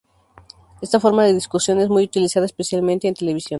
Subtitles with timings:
[0.81, 3.49] Esta forma de discusión es muy utilizada especialmente en televisión.